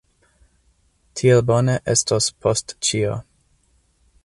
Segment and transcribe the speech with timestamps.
[1.19, 3.15] Tiel bone estos post ĉio.